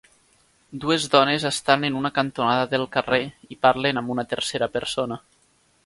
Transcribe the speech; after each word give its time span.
Dues 0.85 1.03
dones 1.15 1.45
estan 1.49 1.85
en 1.89 1.93
una 2.01 2.11
cantonada 2.17 2.65
del 2.73 2.87
carrer 2.97 3.23
i 3.57 3.61
parlen 3.67 4.03
amb 4.05 4.15
una 4.17 4.27
tercera 4.33 4.73
persona 4.81 5.25